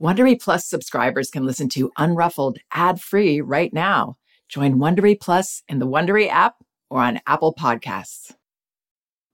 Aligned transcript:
Wondery 0.00 0.40
Plus 0.40 0.64
subscribers 0.66 1.30
can 1.30 1.44
listen 1.44 1.68
to 1.68 1.90
Unruffled 1.98 2.56
ad-free 2.72 3.42
right 3.42 3.70
now. 3.70 4.16
Join 4.48 4.76
Wondery 4.76 5.20
Plus 5.20 5.62
in 5.68 5.78
the 5.78 5.86
Wondery 5.86 6.26
app 6.26 6.54
or 6.88 7.02
on 7.02 7.20
Apple 7.26 7.54
Podcasts. 7.54 8.32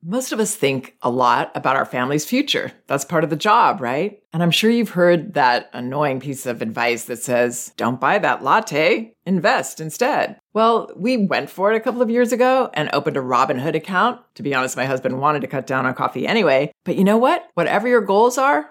Most 0.02 0.32
of 0.32 0.40
us 0.40 0.56
think 0.56 0.96
a 1.02 1.10
lot 1.10 1.52
about 1.54 1.76
our 1.76 1.84
family's 1.84 2.24
future. 2.24 2.72
That's 2.88 3.04
part 3.04 3.22
of 3.22 3.30
the 3.30 3.36
job, 3.36 3.80
right? 3.80 4.20
And 4.32 4.42
I'm 4.42 4.50
sure 4.50 4.70
you've 4.70 4.90
heard 4.90 5.34
that 5.34 5.70
annoying 5.72 6.18
piece 6.18 6.46
of 6.46 6.62
advice 6.62 7.04
that 7.04 7.22
says, 7.22 7.72
don't 7.76 8.00
buy 8.00 8.18
that 8.18 8.42
latte, 8.42 9.14
invest 9.24 9.80
instead. 9.80 10.36
Well, 10.52 10.90
we 10.96 11.16
went 11.16 11.48
for 11.48 11.72
it 11.72 11.76
a 11.76 11.80
couple 11.80 12.02
of 12.02 12.10
years 12.10 12.32
ago 12.32 12.70
and 12.74 12.90
opened 12.92 13.16
a 13.16 13.20
Robinhood 13.20 13.74
account. 13.74 14.20
To 14.34 14.42
be 14.42 14.54
honest, 14.54 14.76
my 14.76 14.84
husband 14.84 15.20
wanted 15.20 15.40
to 15.42 15.48
cut 15.48 15.66
down 15.66 15.86
on 15.86 15.94
coffee 15.94 16.26
anyway. 16.26 16.72
But 16.84 16.96
you 16.96 17.04
know 17.04 17.18
what? 17.18 17.48
Whatever 17.54 17.88
your 17.88 18.00
goals 18.00 18.36
are, 18.36 18.70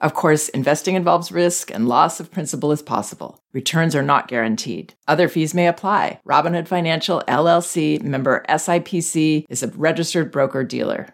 Of 0.00 0.14
course, 0.14 0.48
investing 0.50 0.94
involves 0.94 1.32
risk 1.32 1.72
and 1.72 1.88
loss 1.88 2.20
of 2.20 2.30
principal 2.30 2.70
is 2.70 2.82
possible. 2.82 3.42
Returns 3.52 3.96
are 3.96 4.02
not 4.02 4.28
guaranteed. 4.28 4.94
Other 5.08 5.28
fees 5.28 5.54
may 5.54 5.66
apply. 5.66 6.20
Robinhood 6.26 6.68
Financial 6.68 7.22
LLC 7.26 8.00
member 8.02 8.44
SIPC 8.48 9.44
is 9.48 9.62
a 9.62 9.68
registered 9.68 10.30
broker 10.30 10.62
dealer. 10.62 11.08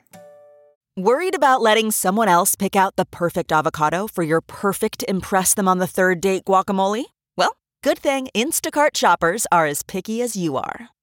Worried 0.96 1.34
about 1.34 1.60
letting 1.60 1.90
someone 1.90 2.28
else 2.28 2.54
pick 2.54 2.76
out 2.76 2.96
the 2.96 3.06
perfect 3.06 3.50
avocado 3.50 4.06
for 4.06 4.22
your 4.22 4.40
perfect 4.40 5.02
impress 5.08 5.54
them 5.54 5.66
on 5.66 5.78
the 5.78 5.86
third 5.86 6.20
date 6.20 6.44
guacamole? 6.44 7.04
Well, 7.36 7.56
good 7.82 7.98
thing 7.98 8.28
Instacart 8.34 8.96
shoppers 8.96 9.46
are 9.50 9.66
as 9.66 9.82
picky 9.82 10.20
as 10.20 10.36
you 10.36 10.56
are. 10.56 10.90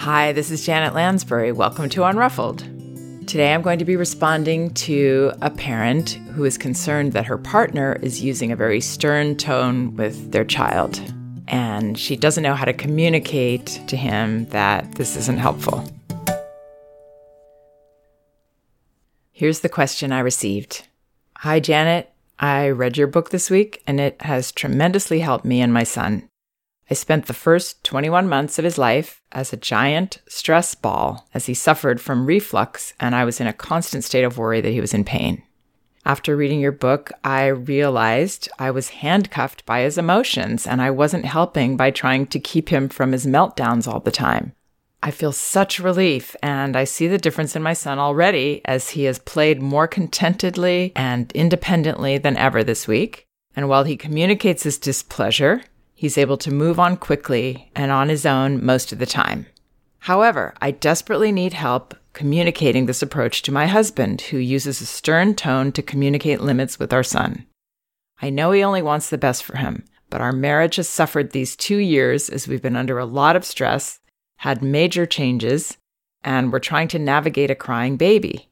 Hi, 0.00 0.32
this 0.32 0.50
is 0.50 0.64
Janet 0.64 0.94
Lansbury. 0.94 1.52
Welcome 1.52 1.90
to 1.90 2.00
Unruffled. 2.00 2.60
Today 3.26 3.52
I'm 3.52 3.60
going 3.60 3.78
to 3.80 3.84
be 3.84 3.96
responding 3.96 4.72
to 4.72 5.30
a 5.42 5.50
parent 5.50 6.12
who 6.32 6.46
is 6.46 6.56
concerned 6.56 7.12
that 7.12 7.26
her 7.26 7.36
partner 7.36 7.98
is 8.00 8.22
using 8.22 8.50
a 8.50 8.56
very 8.56 8.80
stern 8.80 9.36
tone 9.36 9.94
with 9.96 10.32
their 10.32 10.46
child. 10.46 10.98
And 11.48 11.98
she 11.98 12.16
doesn't 12.16 12.42
know 12.42 12.54
how 12.54 12.64
to 12.64 12.72
communicate 12.72 13.82
to 13.88 13.94
him 13.94 14.46
that 14.46 14.94
this 14.94 15.16
isn't 15.16 15.36
helpful. 15.36 15.86
Here's 19.32 19.60
the 19.60 19.68
question 19.68 20.12
I 20.12 20.20
received 20.20 20.88
Hi, 21.36 21.60
Janet. 21.60 22.10
I 22.38 22.70
read 22.70 22.96
your 22.96 23.06
book 23.06 23.28
this 23.28 23.50
week 23.50 23.82
and 23.86 24.00
it 24.00 24.22
has 24.22 24.50
tremendously 24.50 25.20
helped 25.20 25.44
me 25.44 25.60
and 25.60 25.74
my 25.74 25.84
son. 25.84 26.29
I 26.90 26.94
spent 26.94 27.26
the 27.26 27.34
first 27.34 27.84
21 27.84 28.28
months 28.28 28.58
of 28.58 28.64
his 28.64 28.76
life 28.76 29.22
as 29.30 29.52
a 29.52 29.56
giant 29.56 30.20
stress 30.26 30.74
ball 30.74 31.28
as 31.32 31.46
he 31.46 31.54
suffered 31.54 32.00
from 32.00 32.26
reflux, 32.26 32.94
and 32.98 33.14
I 33.14 33.24
was 33.24 33.40
in 33.40 33.46
a 33.46 33.52
constant 33.52 34.02
state 34.02 34.24
of 34.24 34.38
worry 34.38 34.60
that 34.60 34.72
he 34.72 34.80
was 34.80 34.92
in 34.92 35.04
pain. 35.04 35.44
After 36.04 36.36
reading 36.36 36.60
your 36.60 36.72
book, 36.72 37.12
I 37.22 37.46
realized 37.46 38.48
I 38.58 38.72
was 38.72 38.88
handcuffed 38.88 39.64
by 39.66 39.82
his 39.82 39.98
emotions 39.98 40.66
and 40.66 40.82
I 40.82 40.90
wasn't 40.90 41.26
helping 41.26 41.76
by 41.76 41.90
trying 41.90 42.26
to 42.28 42.40
keep 42.40 42.70
him 42.70 42.88
from 42.88 43.12
his 43.12 43.26
meltdowns 43.26 43.86
all 43.86 44.00
the 44.00 44.10
time. 44.10 44.54
I 45.02 45.10
feel 45.10 45.32
such 45.32 45.78
relief 45.78 46.34
and 46.42 46.76
I 46.76 46.84
see 46.84 47.06
the 47.06 47.18
difference 47.18 47.54
in 47.54 47.62
my 47.62 47.74
son 47.74 47.98
already 47.98 48.62
as 48.64 48.90
he 48.90 49.04
has 49.04 49.18
played 49.18 49.62
more 49.62 49.86
contentedly 49.86 50.92
and 50.96 51.30
independently 51.32 52.18
than 52.18 52.36
ever 52.36 52.64
this 52.64 52.88
week. 52.88 53.26
And 53.54 53.68
while 53.68 53.84
he 53.84 53.96
communicates 53.96 54.62
his 54.62 54.78
displeasure, 54.78 55.62
He's 56.00 56.16
able 56.16 56.38
to 56.38 56.50
move 56.50 56.80
on 56.80 56.96
quickly 56.96 57.70
and 57.76 57.92
on 57.92 58.08
his 58.08 58.24
own 58.24 58.64
most 58.64 58.90
of 58.90 58.98
the 58.98 59.04
time. 59.04 59.44
However, 59.98 60.54
I 60.58 60.70
desperately 60.70 61.30
need 61.30 61.52
help 61.52 61.94
communicating 62.14 62.86
this 62.86 63.02
approach 63.02 63.42
to 63.42 63.52
my 63.52 63.66
husband, 63.66 64.22
who 64.22 64.38
uses 64.38 64.80
a 64.80 64.86
stern 64.86 65.34
tone 65.34 65.72
to 65.72 65.82
communicate 65.82 66.40
limits 66.40 66.78
with 66.78 66.94
our 66.94 67.02
son. 67.02 67.44
I 68.22 68.30
know 68.30 68.50
he 68.50 68.64
only 68.64 68.80
wants 68.80 69.10
the 69.10 69.18
best 69.18 69.44
for 69.44 69.58
him, 69.58 69.84
but 70.08 70.22
our 70.22 70.32
marriage 70.32 70.76
has 70.76 70.88
suffered 70.88 71.32
these 71.32 71.54
two 71.54 71.76
years 71.76 72.30
as 72.30 72.48
we've 72.48 72.62
been 72.62 72.76
under 72.76 72.98
a 72.98 73.04
lot 73.04 73.36
of 73.36 73.44
stress, 73.44 74.00
had 74.36 74.62
major 74.62 75.04
changes, 75.04 75.76
and 76.24 76.50
we're 76.50 76.60
trying 76.60 76.88
to 76.88 76.98
navigate 76.98 77.50
a 77.50 77.54
crying 77.54 77.98
baby. 77.98 78.48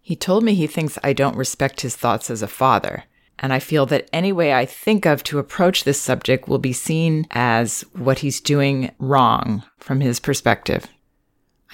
He 0.00 0.16
told 0.16 0.42
me 0.42 0.56
he 0.56 0.66
thinks 0.66 0.98
I 1.04 1.12
don't 1.12 1.36
respect 1.36 1.82
his 1.82 1.94
thoughts 1.94 2.28
as 2.28 2.42
a 2.42 2.48
father, 2.48 3.04
and 3.42 3.52
I 3.52 3.58
feel 3.58 3.84
that 3.86 4.08
any 4.12 4.32
way 4.32 4.54
I 4.54 4.64
think 4.64 5.04
of 5.04 5.24
to 5.24 5.40
approach 5.40 5.82
this 5.82 6.00
subject 6.00 6.48
will 6.48 6.60
be 6.60 6.72
seen 6.72 7.26
as 7.32 7.84
what 7.92 8.20
he's 8.20 8.40
doing 8.40 8.92
wrong 9.00 9.64
from 9.78 10.00
his 10.00 10.20
perspective. 10.20 10.86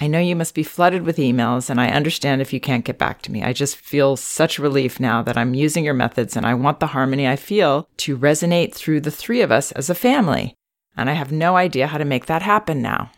I 0.01 0.07
know 0.07 0.19
you 0.19 0.35
must 0.35 0.55
be 0.55 0.63
flooded 0.63 1.03
with 1.03 1.17
emails, 1.17 1.69
and 1.69 1.79
I 1.79 1.89
understand 1.89 2.41
if 2.41 2.53
you 2.53 2.59
can't 2.59 2.85
get 2.85 2.97
back 2.97 3.21
to 3.23 3.31
me. 3.31 3.43
I 3.43 3.53
just 3.53 3.75
feel 3.75 4.15
such 4.15 4.57
relief 4.57 4.99
now 4.99 5.21
that 5.21 5.37
I'm 5.37 5.53
using 5.53 5.83
your 5.83 5.93
methods, 5.93 6.35
and 6.35 6.45
I 6.45 6.53
want 6.53 6.79
the 6.79 6.87
harmony 6.87 7.27
I 7.27 7.35
feel 7.35 7.87
to 7.97 8.17
resonate 8.17 8.73
through 8.73 9.01
the 9.01 9.11
three 9.11 9.41
of 9.41 9.51
us 9.51 9.71
as 9.73 9.89
a 9.89 9.95
family. 9.95 10.55
And 10.95 11.09
I 11.09 11.13
have 11.13 11.31
no 11.31 11.55
idea 11.55 11.87
how 11.87 11.97
to 11.97 12.05
make 12.05 12.25
that 12.25 12.41
happen 12.41 12.81
now. 12.81 13.11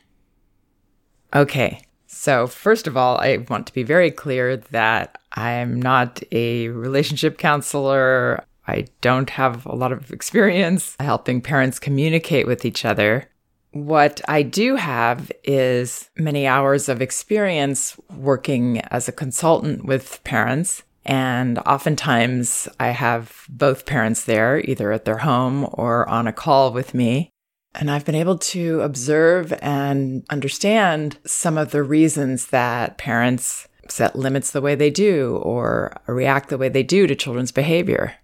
Okay, 1.34 1.82
so, 2.14 2.46
first 2.46 2.88
of 2.88 2.98
all, 2.98 3.18
I 3.18 3.38
want 3.50 3.66
to 3.68 3.74
be 3.74 3.84
very 3.84 4.12
clear 4.12 4.58
that 4.58 5.18
I'm 5.32 5.82
not 5.82 6.22
a 6.32 6.68
relationship 6.68 7.38
counselor. 7.38 8.44
I 8.68 8.88
don't 9.00 9.30
have 9.30 9.66
a 9.66 9.74
lot 9.74 9.94
of 9.94 10.12
experience 10.12 10.98
helping 11.00 11.40
parents 11.40 11.80
communicate 11.80 12.46
with 12.46 12.66
each 12.66 12.84
other. 12.84 13.30
What 13.72 14.20
I 14.28 14.44
do 14.44 14.76
have 14.76 15.32
is 15.46 16.10
many 16.18 16.46
hours 16.46 16.90
of 16.90 17.02
experience 17.02 17.98
working 18.14 18.82
as 18.82 19.08
a 19.08 19.14
consultant 19.14 19.86
with 19.86 20.22
parents. 20.26 20.84
And 21.06 21.60
oftentimes 21.60 22.68
I 22.78 22.90
have 22.90 23.46
both 23.50 23.86
parents 23.86 24.26
there, 24.26 24.60
either 24.60 24.92
at 24.92 25.06
their 25.06 25.20
home 25.20 25.66
or 25.72 26.08
on 26.10 26.28
a 26.28 26.34
call 26.34 26.74
with 26.74 26.94
me. 26.94 27.32
And 27.74 27.90
I've 27.90 28.06
been 28.06 28.16
able 28.16 28.38
to 28.38 28.82
observe 28.82 29.54
and 29.62 30.26
understand 30.30 31.18
some 31.26 31.58
of 31.58 31.72
the 31.72 31.84
reasons 31.84 32.48
that 32.48 32.98
parents 32.98 33.68
set 33.88 34.16
limits 34.16 34.52
the 34.52 34.62
way 34.62 34.76
they 34.76 34.90
do 34.90 35.38
or 35.44 35.96
react 36.08 36.50
the 36.50 36.58
way 36.58 36.70
they 36.70 36.84
do 36.84 37.08
to 37.08 37.16
children's 37.16 37.52
behavior. 37.52 38.16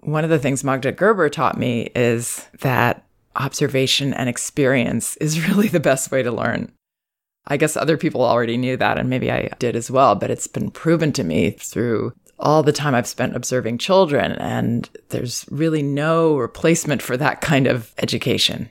One 0.00 0.24
of 0.24 0.30
the 0.30 0.38
things 0.38 0.62
Magda 0.62 0.92
Gerber 0.92 1.28
taught 1.28 1.58
me 1.58 1.90
is 1.94 2.46
that 2.60 3.04
observation 3.34 4.14
and 4.14 4.28
experience 4.28 5.16
is 5.16 5.48
really 5.48 5.68
the 5.68 5.80
best 5.80 6.10
way 6.10 6.22
to 6.22 6.30
learn. 6.30 6.72
I 7.48 7.56
guess 7.56 7.76
other 7.76 7.96
people 7.96 8.22
already 8.22 8.56
knew 8.56 8.76
that, 8.76 8.98
and 8.98 9.08
maybe 9.08 9.30
I 9.30 9.50
did 9.58 9.76
as 9.76 9.90
well, 9.90 10.16
but 10.16 10.30
it's 10.30 10.48
been 10.48 10.70
proven 10.70 11.12
to 11.12 11.24
me 11.24 11.50
through 11.50 12.12
all 12.38 12.62
the 12.62 12.72
time 12.72 12.94
I've 12.94 13.06
spent 13.06 13.36
observing 13.36 13.78
children, 13.78 14.32
and 14.32 14.88
there's 15.08 15.46
really 15.50 15.82
no 15.82 16.36
replacement 16.36 17.02
for 17.02 17.16
that 17.16 17.40
kind 17.40 17.66
of 17.66 17.92
education. 17.98 18.68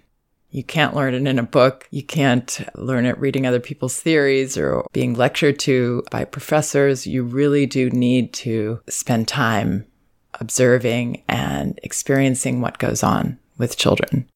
You 0.52 0.64
can't 0.64 0.96
learn 0.96 1.14
it 1.14 1.28
in 1.28 1.40
a 1.40 1.44
book. 1.44 1.88
You 1.92 2.04
can't 2.04 2.66
learn 2.76 3.06
it 3.06 3.20
reading 3.20 3.46
other 3.46 3.60
people's 3.60 4.00
theories 4.00 4.58
or 4.58 4.86
being 4.94 5.14
lectured 5.14 5.60
to 5.60 6.04
by 6.12 6.24
professors. 6.24 7.06
You 7.06 7.24
really 7.24 7.66
do 7.66 7.90
need 7.90 8.32
to 8.36 8.80
spend 8.88 9.28
time 9.28 9.86
observing 10.40 11.24
and 11.28 11.80
experiencing 11.84 12.62
what 12.62 12.78
goes 12.78 13.04
on 13.04 13.38
with 13.58 13.78
children 13.78 14.30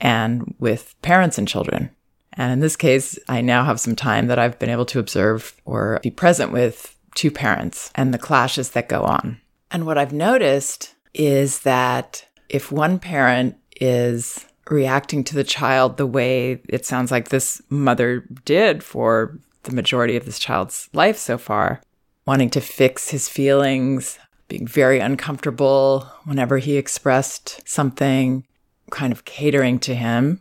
and 0.00 0.54
with 0.58 0.94
parents 1.02 1.38
and 1.38 1.48
children. 1.48 1.90
And 2.34 2.52
in 2.52 2.60
this 2.60 2.76
case, 2.76 3.18
I 3.28 3.40
now 3.40 3.64
have 3.64 3.80
some 3.80 3.96
time 3.96 4.26
that 4.26 4.38
I've 4.38 4.58
been 4.58 4.70
able 4.70 4.84
to 4.86 4.98
observe 4.98 5.60
or 5.64 5.98
be 6.02 6.10
present 6.10 6.52
with 6.52 6.95
two 7.16 7.30
parents 7.30 7.90
and 7.94 8.14
the 8.14 8.18
clashes 8.18 8.70
that 8.70 8.88
go 8.88 9.02
on. 9.02 9.40
And 9.70 9.86
what 9.86 9.98
I've 9.98 10.12
noticed 10.12 10.94
is 11.14 11.60
that 11.60 12.24
if 12.48 12.70
one 12.70 12.98
parent 12.98 13.56
is 13.80 14.44
reacting 14.70 15.24
to 15.24 15.34
the 15.34 15.44
child 15.44 15.96
the 15.96 16.06
way 16.06 16.60
it 16.68 16.84
sounds 16.84 17.10
like 17.10 17.28
this 17.28 17.62
mother 17.68 18.24
did 18.44 18.82
for 18.82 19.38
the 19.64 19.74
majority 19.74 20.16
of 20.16 20.24
this 20.24 20.38
child's 20.38 20.88
life 20.92 21.16
so 21.16 21.38
far, 21.38 21.80
wanting 22.26 22.50
to 22.50 22.60
fix 22.60 23.10
his 23.10 23.28
feelings, 23.28 24.18
being 24.48 24.66
very 24.66 25.00
uncomfortable 25.00 26.08
whenever 26.24 26.58
he 26.58 26.76
expressed 26.76 27.66
something, 27.68 28.44
kind 28.90 29.12
of 29.12 29.24
catering 29.24 29.78
to 29.80 29.94
him. 29.94 30.40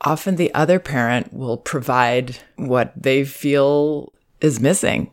Often 0.00 0.36
the 0.36 0.52
other 0.54 0.78
parent 0.78 1.32
will 1.32 1.58
provide 1.58 2.38
what 2.56 2.92
they 2.96 3.24
feel 3.24 4.12
is 4.40 4.60
missing, 4.60 5.10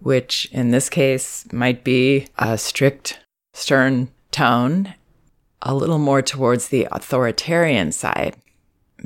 which 0.00 0.48
in 0.52 0.70
this 0.70 0.88
case 0.88 1.50
might 1.52 1.84
be 1.84 2.26
a 2.38 2.58
strict, 2.58 3.20
stern 3.52 4.10
tone, 4.30 4.94
a 5.62 5.74
little 5.74 5.98
more 5.98 6.22
towards 6.22 6.68
the 6.68 6.86
authoritarian 6.92 7.92
side. 7.92 8.36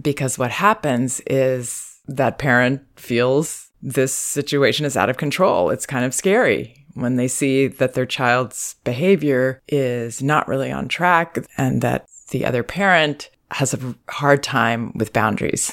Because 0.00 0.38
what 0.38 0.50
happens 0.50 1.20
is 1.26 2.00
that 2.06 2.38
parent 2.38 2.82
feels 2.96 3.70
this 3.82 4.14
situation 4.14 4.86
is 4.86 4.96
out 4.96 5.10
of 5.10 5.16
control. 5.16 5.70
It's 5.70 5.86
kind 5.86 6.04
of 6.04 6.14
scary 6.14 6.86
when 6.94 7.16
they 7.16 7.28
see 7.28 7.66
that 7.66 7.94
their 7.94 8.06
child's 8.06 8.76
behavior 8.84 9.60
is 9.68 10.22
not 10.22 10.48
really 10.48 10.70
on 10.70 10.88
track 10.88 11.38
and 11.56 11.82
that 11.82 12.06
the 12.30 12.44
other 12.44 12.62
parent 12.62 13.30
has 13.50 13.74
a 13.74 13.94
hard 14.08 14.42
time 14.42 14.92
with 14.94 15.12
boundaries, 15.12 15.72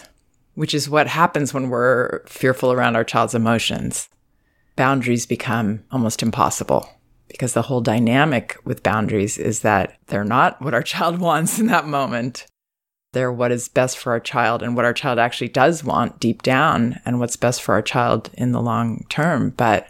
which 0.55 0.73
is 0.73 0.89
what 0.89 1.07
happens 1.07 1.53
when 1.53 1.69
we're 1.69 2.25
fearful 2.25 2.71
around 2.71 2.95
our 2.95 3.03
child's 3.03 3.35
emotions. 3.35 4.09
Boundaries 4.79 5.25
become 5.25 5.83
almost 5.91 6.23
impossible 6.23 6.89
because 7.27 7.51
the 7.51 7.63
whole 7.63 7.81
dynamic 7.81 8.55
with 8.63 8.81
boundaries 8.81 9.37
is 9.37 9.59
that 9.59 9.97
they're 10.07 10.23
not 10.23 10.61
what 10.61 10.73
our 10.73 10.81
child 10.93 11.19
wants 11.19 11.59
in 11.59 11.67
that 11.67 11.85
moment. 11.85 12.47
They're 13.11 13.29
what 13.29 13.51
is 13.51 13.67
best 13.67 13.97
for 13.97 14.13
our 14.13 14.21
child 14.21 14.63
and 14.63 14.77
what 14.77 14.85
our 14.85 14.93
child 14.93 15.19
actually 15.19 15.49
does 15.49 15.83
want 15.83 16.21
deep 16.21 16.43
down 16.43 17.01
and 17.03 17.19
what's 17.19 17.35
best 17.35 17.61
for 17.61 17.73
our 17.73 17.81
child 17.81 18.29
in 18.35 18.53
the 18.53 18.61
long 18.61 19.05
term. 19.09 19.49
But 19.49 19.89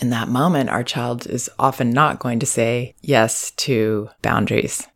in 0.00 0.08
that 0.08 0.28
moment, 0.28 0.70
our 0.70 0.82
child 0.82 1.26
is 1.26 1.50
often 1.58 1.90
not 1.90 2.18
going 2.18 2.38
to 2.38 2.46
say 2.46 2.94
yes 3.02 3.50
to 3.50 4.08
boundaries. 4.22 4.88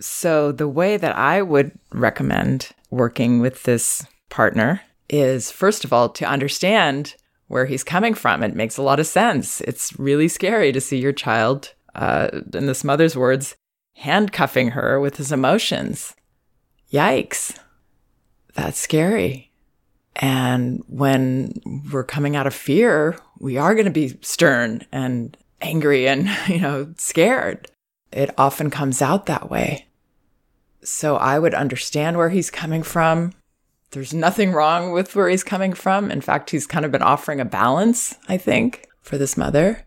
So, 0.00 0.50
the 0.50 0.66
way 0.66 0.96
that 0.96 1.16
I 1.16 1.40
would 1.40 1.70
recommend 1.92 2.70
working 2.90 3.38
with 3.38 3.62
this 3.62 4.04
partner 4.28 4.80
is 5.08 5.52
first 5.52 5.84
of 5.84 5.92
all 5.92 6.08
to 6.08 6.24
understand 6.24 7.14
where 7.54 7.66
he's 7.66 7.84
coming 7.84 8.14
from. 8.14 8.42
It 8.42 8.56
makes 8.56 8.76
a 8.76 8.82
lot 8.82 8.98
of 8.98 9.06
sense. 9.06 9.60
It's 9.60 9.96
really 9.96 10.26
scary 10.26 10.72
to 10.72 10.80
see 10.80 10.98
your 10.98 11.12
child, 11.12 11.72
uh, 11.94 12.40
in 12.52 12.66
this 12.66 12.82
mother's 12.82 13.16
words, 13.16 13.54
handcuffing 13.94 14.70
her 14.70 14.98
with 14.98 15.18
his 15.18 15.30
emotions. 15.30 16.16
Yikes. 16.92 17.56
That's 18.54 18.80
scary. 18.80 19.52
And 20.16 20.82
when 20.88 21.52
we're 21.92 22.02
coming 22.02 22.34
out 22.34 22.48
of 22.48 22.54
fear, 22.54 23.16
we 23.38 23.56
are 23.56 23.74
going 23.74 23.84
to 23.84 23.92
be 23.92 24.18
stern 24.20 24.84
and 24.90 25.36
angry 25.60 26.08
and, 26.08 26.28
you 26.48 26.58
know, 26.58 26.92
scared. 26.98 27.70
It 28.10 28.34
often 28.36 28.68
comes 28.68 29.00
out 29.00 29.26
that 29.26 29.48
way. 29.48 29.86
So 30.82 31.14
I 31.14 31.38
would 31.38 31.54
understand 31.54 32.16
where 32.16 32.30
he's 32.30 32.50
coming 32.50 32.82
from. 32.82 33.32
There's 33.94 34.12
nothing 34.12 34.52
wrong 34.52 34.90
with 34.90 35.14
where 35.14 35.28
he's 35.28 35.44
coming 35.44 35.72
from. 35.72 36.10
In 36.10 36.20
fact, 36.20 36.50
he's 36.50 36.66
kind 36.66 36.84
of 36.84 36.90
been 36.90 37.02
offering 37.02 37.40
a 37.40 37.44
balance, 37.44 38.16
I 38.28 38.36
think, 38.36 38.88
for 39.00 39.16
this 39.16 39.36
mother. 39.36 39.86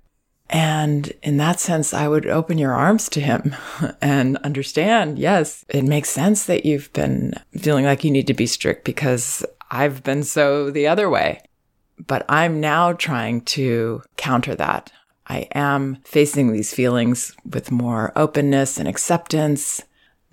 And 0.49 1.11
in 1.21 1.35
that 1.37 1.59
sense, 1.59 1.93
I 1.93 2.07
would 2.07 2.25
open 2.25 2.57
your 2.57 2.73
arms 2.73 3.09
to 3.09 3.19
him 3.19 3.53
and 4.01 4.37
understand 4.37 5.19
yes, 5.19 5.65
it 5.67 5.83
makes 5.83 6.09
sense 6.09 6.45
that 6.45 6.65
you've 6.65 6.91
been 6.93 7.33
feeling 7.51 7.83
like 7.83 8.03
you 8.03 8.11
need 8.11 8.27
to 8.27 8.33
be 8.33 8.47
strict 8.47 8.85
because 8.85 9.45
I've 9.69 10.03
been 10.03 10.23
so 10.23 10.71
the 10.71 10.87
other 10.87 11.09
way. 11.09 11.41
But 11.99 12.25
I'm 12.29 12.61
now 12.61 12.93
trying 12.93 13.41
to 13.41 14.03
counter 14.15 14.55
that. 14.55 14.91
I 15.27 15.49
am 15.53 15.97
facing 16.05 16.53
these 16.53 16.73
feelings 16.73 17.35
with 17.43 17.71
more 17.71 18.13
openness 18.15 18.77
and 18.77 18.87
acceptance, 18.87 19.81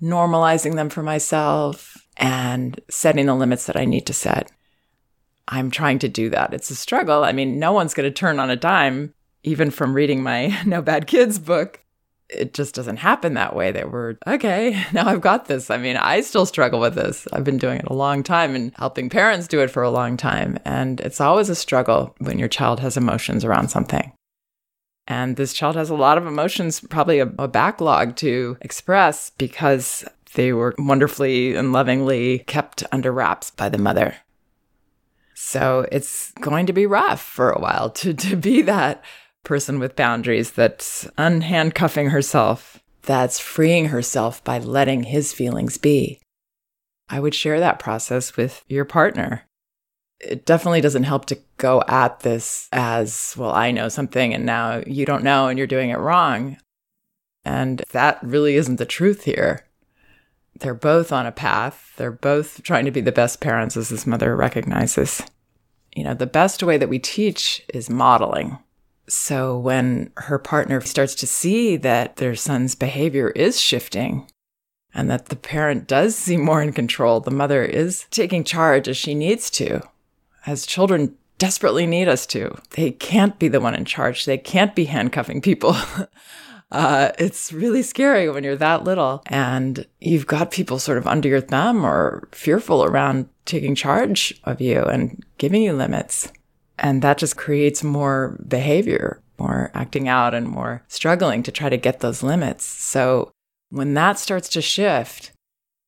normalizing 0.01 0.75
them 0.75 0.89
for 0.89 1.03
myself, 1.03 1.94
and 2.17 2.79
setting 2.89 3.25
the 3.25 3.35
limits 3.35 3.65
that 3.65 3.77
I 3.77 3.85
need 3.85 4.05
to 4.07 4.13
set. 4.13 4.51
I'm 5.47 5.69
trying 5.69 5.99
to 5.99 6.09
do 6.09 6.29
that. 6.29 6.53
It's 6.53 6.71
a 6.71 6.75
struggle. 6.75 7.23
I 7.23 7.31
mean, 7.31 7.59
no 7.59 7.71
one's 7.71 7.93
going 7.93 8.09
to 8.09 8.13
turn 8.13 8.39
on 8.39 8.49
a 8.49 8.55
dime, 8.55 9.13
even 9.43 9.69
from 9.69 9.93
reading 9.93 10.23
my 10.23 10.59
No 10.65 10.81
Bad 10.81 11.07
Kids 11.07 11.39
book 11.39 11.85
it 12.29 12.53
just 12.53 12.73
doesn't 12.73 12.97
happen 12.97 13.35
that 13.35 13.55
way 13.55 13.71
that 13.71 13.91
we're 13.91 14.15
okay 14.25 14.83
now 14.93 15.07
i've 15.07 15.21
got 15.21 15.45
this 15.45 15.69
i 15.69 15.77
mean 15.77 15.95
i 15.97 16.21
still 16.21 16.45
struggle 16.45 16.79
with 16.79 16.95
this 16.95 17.27
i've 17.33 17.43
been 17.43 17.57
doing 17.57 17.79
it 17.79 17.87
a 17.87 17.93
long 17.93 18.23
time 18.23 18.55
and 18.55 18.73
helping 18.77 19.09
parents 19.09 19.47
do 19.47 19.61
it 19.61 19.69
for 19.69 19.83
a 19.83 19.91
long 19.91 20.17
time 20.17 20.57
and 20.65 20.99
it's 21.01 21.21
always 21.21 21.49
a 21.49 21.55
struggle 21.55 22.15
when 22.19 22.39
your 22.39 22.47
child 22.47 22.79
has 22.79 22.97
emotions 22.97 23.45
around 23.45 23.69
something 23.69 24.11
and 25.07 25.35
this 25.35 25.53
child 25.53 25.75
has 25.75 25.89
a 25.89 25.95
lot 25.95 26.17
of 26.17 26.25
emotions 26.25 26.79
probably 26.79 27.19
a, 27.19 27.31
a 27.37 27.47
backlog 27.47 28.15
to 28.15 28.57
express 28.61 29.29
because 29.31 30.03
they 30.35 30.53
were 30.53 30.75
wonderfully 30.77 31.55
and 31.55 31.73
lovingly 31.73 32.39
kept 32.39 32.83
under 32.91 33.11
wraps 33.11 33.49
by 33.49 33.67
the 33.67 33.77
mother 33.77 34.15
so 35.35 35.85
it's 35.91 36.31
going 36.39 36.65
to 36.65 36.73
be 36.73 36.85
rough 36.85 37.21
for 37.21 37.51
a 37.51 37.59
while 37.59 37.89
to, 37.91 38.13
to 38.13 38.35
be 38.35 38.61
that 38.63 39.03
person 39.43 39.79
with 39.79 39.95
boundaries 39.95 40.51
that's 40.51 41.05
unhandcuffing 41.17 42.09
herself, 42.09 42.81
that's 43.03 43.37
freeing 43.37 43.89
herself 43.89 44.43
by 44.43 44.57
letting 44.57 45.03
his 45.03 45.33
feelings 45.33 45.77
be. 45.77 46.19
I 47.09 47.19
would 47.19 47.35
share 47.35 47.59
that 47.59 47.79
process 47.79 48.35
with 48.35 48.63
your 48.67 48.85
partner. 48.85 49.43
It 50.19 50.45
definitely 50.45 50.81
doesn't 50.81 51.03
help 51.03 51.25
to 51.25 51.37
go 51.57 51.83
at 51.87 52.21
this 52.21 52.69
as, 52.71 53.35
well, 53.37 53.51
I 53.51 53.71
know 53.71 53.89
something 53.89 54.33
and 54.33 54.45
now 54.45 54.81
you 54.87 55.05
don't 55.05 55.23
know 55.23 55.47
and 55.47 55.57
you're 55.57 55.67
doing 55.67 55.89
it 55.89 55.99
wrong. 55.99 56.57
And 57.43 57.83
that 57.91 58.19
really 58.23 58.55
isn't 58.55 58.77
the 58.77 58.85
truth 58.85 59.25
here. 59.25 59.65
They're 60.59 60.73
both 60.73 61.11
on 61.11 61.25
a 61.25 61.31
path. 61.31 61.93
They're 61.97 62.11
both 62.11 62.63
trying 62.63 62.85
to 62.85 62.91
be 62.91 63.01
the 63.01 63.11
best 63.11 63.41
parents, 63.41 63.75
as 63.75 63.89
this 63.89 64.07
mother 64.07 64.35
recognizes. 64.35 65.21
You 65.95 66.03
know, 66.03 66.13
the 66.13 66.27
best 66.27 66.63
way 66.63 66.77
that 66.77 66.89
we 66.89 66.99
teach 66.99 67.63
is 67.73 67.89
modeling. 67.89 68.59
So 69.07 69.57
when 69.57 70.11
her 70.17 70.39
partner 70.39 70.81
starts 70.81 71.15
to 71.15 71.27
see 71.27 71.77
that 71.77 72.15
their 72.15 72.35
son's 72.35 72.75
behavior 72.75 73.29
is 73.29 73.59
shifting 73.59 74.27
and 74.93 75.09
that 75.11 75.27
the 75.27 75.35
parent 75.35 75.87
does 75.87 76.15
seem 76.15 76.43
more 76.43 76.61
in 76.61 76.73
control, 76.73 77.19
the 77.19 77.31
mother 77.31 77.63
is 77.63 78.05
taking 78.09 78.43
charge 78.43 78.87
as 78.87 78.97
she 78.97 79.13
needs 79.13 79.49
to, 79.51 79.81
as 80.47 80.65
children 80.65 81.15
desperately 81.37 81.85
need 81.85 82.07
us 82.07 82.25
to. 82.27 82.57
They 82.71 82.91
can't 82.91 83.37
be 83.37 83.47
the 83.47 83.59
one 83.59 83.75
in 83.75 83.85
charge. 83.85 84.25
They 84.25 84.37
can't 84.37 84.75
be 84.75 84.85
handcuffing 84.85 85.41
people. 85.41 85.75
uh, 86.71 87.11
it's 87.19 87.53
really 87.53 87.81
scary 87.81 88.29
when 88.29 88.43
you're 88.43 88.55
that 88.55 88.83
little 88.83 89.21
and 89.27 89.85
you've 89.99 90.27
got 90.27 90.51
people 90.51 90.79
sort 90.79 90.97
of 90.97 91.07
under 91.07 91.29
your 91.29 91.41
thumb 91.41 91.85
or 91.85 92.27
fearful 92.31 92.83
around 92.83 93.29
taking 93.45 93.75
charge 93.75 94.39
of 94.43 94.59
you 94.59 94.81
and 94.81 95.23
giving 95.37 95.61
you 95.61 95.73
limits. 95.73 96.31
And 96.77 97.01
that 97.01 97.17
just 97.17 97.37
creates 97.37 97.83
more 97.83 98.37
behavior, 98.47 99.21
more 99.37 99.71
acting 99.73 100.07
out 100.07 100.33
and 100.33 100.47
more 100.47 100.83
struggling 100.87 101.43
to 101.43 101.51
try 101.51 101.69
to 101.69 101.77
get 101.77 101.99
those 101.99 102.23
limits. 102.23 102.65
So 102.65 103.31
when 103.69 103.93
that 103.93 104.19
starts 104.19 104.49
to 104.49 104.61
shift 104.61 105.31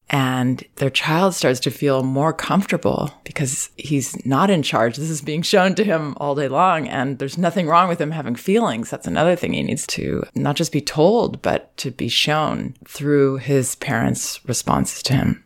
and 0.09 0.63
their 0.77 0.89
child 0.89 1.35
starts 1.35 1.59
to 1.61 1.71
feel 1.71 2.01
more 2.01 2.31
comfortable 2.31 3.13
because 3.25 3.69
he's 3.75 4.25
not 4.25 4.49
in 4.49 4.63
charge, 4.63 4.95
this 4.95 5.09
is 5.09 5.21
being 5.21 5.41
shown 5.41 5.75
to 5.75 5.83
him 5.83 6.15
all 6.17 6.33
day 6.33 6.47
long. 6.47 6.87
And 6.87 7.19
there's 7.19 7.37
nothing 7.37 7.67
wrong 7.67 7.89
with 7.89 7.99
him 7.99 8.11
having 8.11 8.35
feelings. 8.35 8.89
That's 8.89 9.07
another 9.07 9.35
thing 9.35 9.53
he 9.53 9.63
needs 9.63 9.85
to 9.87 10.23
not 10.33 10.55
just 10.55 10.71
be 10.71 10.81
told, 10.81 11.41
but 11.41 11.75
to 11.77 11.91
be 11.91 12.07
shown 12.07 12.75
through 12.85 13.37
his 13.37 13.75
parents' 13.75 14.39
responses 14.47 15.03
to 15.03 15.13
him. 15.13 15.43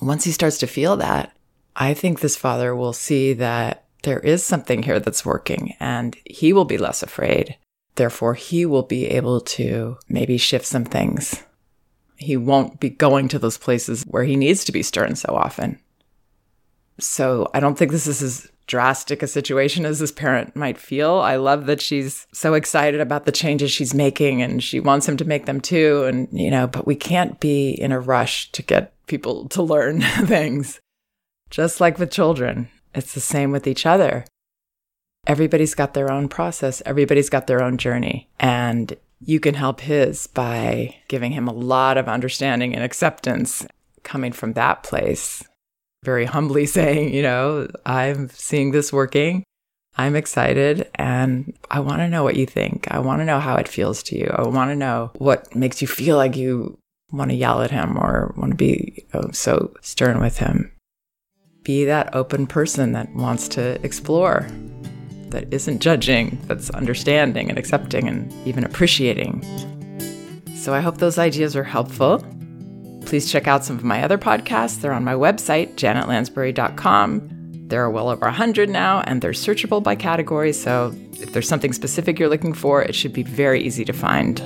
Once 0.00 0.24
he 0.24 0.32
starts 0.32 0.58
to 0.58 0.66
feel 0.66 0.96
that, 0.96 1.36
I 1.76 1.92
think 1.92 2.20
this 2.20 2.36
father 2.36 2.74
will 2.74 2.94
see 2.94 3.34
that 3.34 3.84
there 4.02 4.20
is 4.20 4.42
something 4.42 4.84
here 4.84 5.00
that's 5.00 5.26
working 5.26 5.74
and 5.78 6.16
he 6.24 6.52
will 6.52 6.64
be 6.64 6.78
less 6.78 7.02
afraid. 7.02 7.56
Therefore, 7.96 8.34
he 8.34 8.64
will 8.64 8.84
be 8.84 9.06
able 9.08 9.40
to 9.40 9.98
maybe 10.08 10.38
shift 10.38 10.64
some 10.64 10.84
things. 10.84 11.42
He 12.18 12.36
won't 12.36 12.80
be 12.80 12.90
going 12.90 13.28
to 13.28 13.38
those 13.38 13.58
places 13.58 14.04
where 14.04 14.24
he 14.24 14.36
needs 14.36 14.64
to 14.64 14.72
be 14.72 14.82
stern 14.82 15.16
so 15.16 15.34
often. 15.34 15.78
So 16.98 17.50
I 17.54 17.60
don't 17.60 17.78
think 17.78 17.92
this 17.92 18.06
is 18.06 18.22
as 18.22 18.48
drastic 18.68 19.22
a 19.22 19.26
situation 19.26 19.86
as 19.86 19.98
this 19.98 20.12
parent 20.12 20.54
might 20.54 20.78
feel. 20.78 21.14
I 21.14 21.36
love 21.36 21.66
that 21.66 21.80
she's 21.80 22.26
so 22.32 22.54
excited 22.54 23.00
about 23.00 23.24
the 23.24 23.32
changes 23.32 23.70
she's 23.70 23.94
making 23.94 24.42
and 24.42 24.62
she 24.62 24.78
wants 24.78 25.08
him 25.08 25.16
to 25.16 25.24
make 25.24 25.46
them 25.46 25.60
too. 25.60 26.04
And, 26.04 26.28
you 26.30 26.50
know, 26.50 26.66
but 26.66 26.86
we 26.86 26.94
can't 26.94 27.40
be 27.40 27.70
in 27.70 27.92
a 27.92 27.98
rush 27.98 28.52
to 28.52 28.62
get 28.62 28.92
people 29.06 29.48
to 29.48 29.62
learn 29.62 30.00
things. 30.26 30.80
Just 31.50 31.80
like 31.80 31.98
with 31.98 32.10
children, 32.10 32.68
it's 32.94 33.14
the 33.14 33.20
same 33.20 33.50
with 33.50 33.66
each 33.66 33.86
other. 33.86 34.26
Everybody's 35.26 35.74
got 35.74 35.94
their 35.94 36.12
own 36.12 36.28
process, 36.28 36.82
everybody's 36.86 37.30
got 37.30 37.46
their 37.46 37.62
own 37.62 37.78
journey. 37.78 38.28
And 38.38 38.94
you 39.20 39.40
can 39.40 39.54
help 39.54 39.80
his 39.80 40.26
by 40.26 40.96
giving 41.08 41.32
him 41.32 41.48
a 41.48 41.52
lot 41.52 41.96
of 41.96 42.08
understanding 42.08 42.74
and 42.74 42.84
acceptance 42.84 43.66
coming 44.02 44.32
from 44.32 44.52
that 44.54 44.82
place. 44.82 45.44
very 46.04 46.24
humbly 46.24 46.64
saying, 46.78 47.12
you 47.12 47.22
know, 47.22 47.68
I'm 47.84 48.28
seeing 48.30 48.70
this 48.70 48.92
working. 48.92 49.44
I'm 49.96 50.14
excited 50.14 50.88
and 50.94 51.52
I 51.72 51.80
want 51.80 51.98
to 51.98 52.08
know 52.08 52.22
what 52.22 52.36
you 52.36 52.46
think. 52.46 52.86
I 52.88 53.00
want 53.00 53.20
to 53.20 53.24
know 53.24 53.40
how 53.40 53.56
it 53.56 53.66
feels 53.66 54.02
to 54.04 54.16
you. 54.16 54.32
I 54.32 54.46
want 54.46 54.70
to 54.70 54.76
know 54.76 55.10
what 55.18 55.52
makes 55.56 55.82
you 55.82 55.88
feel 55.88 56.16
like 56.16 56.36
you 56.36 56.78
want 57.10 57.32
to 57.32 57.36
yell 57.36 57.62
at 57.62 57.72
him 57.72 57.98
or 57.98 58.32
want 58.36 58.52
to 58.52 58.56
be 58.56 59.04
you 59.12 59.20
know, 59.20 59.30
so 59.32 59.74
stern 59.80 60.20
with 60.20 60.38
him. 60.38 60.70
Be 61.64 61.84
that 61.84 62.14
open 62.14 62.46
person 62.46 62.92
that 62.92 63.12
wants 63.14 63.48
to 63.48 63.84
explore, 63.84 64.48
that 65.30 65.52
isn't 65.52 65.80
judging, 65.80 66.38
that's 66.46 66.70
understanding 66.70 67.48
and 67.48 67.58
accepting 67.58 68.08
and 68.08 68.32
even 68.46 68.64
appreciating. 68.64 69.42
So 70.54 70.74
I 70.74 70.80
hope 70.80 70.98
those 70.98 71.18
ideas 71.18 71.56
are 71.56 71.64
helpful. 71.64 72.24
Please 73.06 73.30
check 73.30 73.46
out 73.46 73.64
some 73.64 73.76
of 73.76 73.84
my 73.84 74.02
other 74.02 74.18
podcasts. 74.18 74.80
They're 74.80 74.92
on 74.92 75.04
my 75.04 75.14
website, 75.14 75.74
janetlansbury.com. 75.76 77.30
There 77.68 77.82
are 77.82 77.90
well 77.90 78.08
over 78.08 78.26
100 78.26 78.68
now, 78.68 79.02
and 79.02 79.22
they're 79.22 79.32
searchable 79.32 79.82
by 79.82 79.94
category. 79.94 80.52
So 80.52 80.94
if 81.14 81.32
there's 81.32 81.48
something 81.48 81.72
specific 81.72 82.18
you're 82.18 82.28
looking 82.28 82.54
for, 82.54 82.82
it 82.82 82.94
should 82.94 83.12
be 83.12 83.22
very 83.22 83.62
easy 83.62 83.84
to 83.84 83.92
find. 83.92 84.40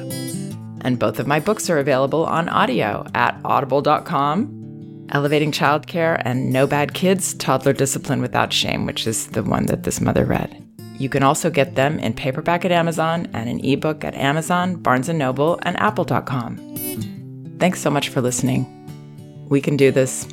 And 0.83 0.99
both 0.99 1.19
of 1.19 1.27
my 1.27 1.41
books 1.41 1.71
are 1.71 1.79
available 1.79 2.25
on 2.25 2.49
audio 2.49 3.07
at 3.15 3.41
audible.com 3.45 4.63
Elevating 5.13 5.53
Childcare 5.53 6.21
and 6.25 6.51
No 6.53 6.67
Bad 6.67 6.95
Kids 6.95 7.35
Toddler 7.35 7.75
Discipline 7.75 8.23
Without 8.23 8.53
Shame, 8.53 8.87
which 8.87 9.07
is 9.07 9.29
the 9.29 9.43
one 9.43 9.67
that 9.67 9.83
this 9.83 10.01
mother 10.01 10.25
read. 10.25 10.62
You 11.03 11.09
can 11.09 11.25
also 11.25 11.51
get 11.51 11.75
them 11.75 11.99
in 11.99 12.15
paperback 12.15 12.65
at 12.65 12.71
Amazon 12.71 13.29
and 13.33 13.49
an 13.49 13.59
ebook 13.65 14.05
at 14.05 14.15
Amazon, 14.15 14.77
Barnes 14.77 15.09
& 15.09 15.13
Noble, 15.13 15.59
and 15.63 15.77
apple.com. 15.81 16.57
Thanks 17.59 17.81
so 17.81 17.91
much 17.91 18.09
for 18.09 18.21
listening. 18.21 18.67
We 19.49 19.61
can 19.61 19.77
do 19.77 19.91
this. 19.91 20.29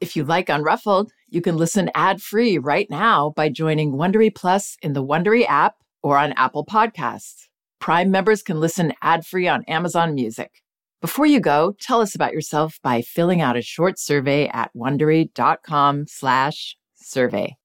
If 0.00 0.16
you 0.16 0.24
like 0.24 0.46
Unruffled, 0.46 1.10
you 1.28 1.42
can 1.42 1.58
listen 1.58 1.90
ad-free 1.94 2.56
right 2.56 2.88
now 2.88 3.34
by 3.36 3.50
joining 3.50 3.92
Wondery 3.92 4.34
Plus 4.34 4.78
in 4.80 4.94
the 4.94 5.04
Wondery 5.04 5.44
app 5.46 5.74
or 6.02 6.16
on 6.16 6.32
Apple 6.38 6.64
Podcasts. 6.64 7.48
Prime 7.80 8.10
members 8.10 8.42
can 8.42 8.60
listen 8.60 8.94
ad-free 9.02 9.46
on 9.46 9.62
Amazon 9.64 10.14
Music. 10.14 10.62
Before 11.02 11.26
you 11.26 11.38
go, 11.38 11.74
tell 11.78 12.00
us 12.00 12.14
about 12.14 12.32
yourself 12.32 12.80
by 12.82 13.02
filling 13.02 13.42
out 13.42 13.58
a 13.58 13.62
short 13.62 13.98
survey 13.98 14.48
at 14.48 14.70
wondery.com 14.74 16.06
slash 16.08 16.77
survey. 17.08 17.56